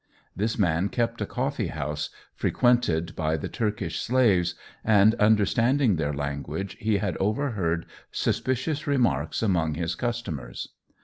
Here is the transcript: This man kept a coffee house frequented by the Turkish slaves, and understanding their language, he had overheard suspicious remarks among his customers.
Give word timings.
This 0.35 0.57
man 0.57 0.89
kept 0.89 1.21
a 1.21 1.27
coffee 1.27 1.67
house 1.67 2.09
frequented 2.33 3.15
by 3.15 3.37
the 3.37 3.47
Turkish 3.47 3.99
slaves, 3.99 4.55
and 4.83 5.13
understanding 5.19 5.97
their 5.97 6.11
language, 6.11 6.75
he 6.79 6.97
had 6.97 7.15
overheard 7.17 7.85
suspicious 8.11 8.87
remarks 8.87 9.43
among 9.43 9.75
his 9.75 9.93
customers. 9.93 10.69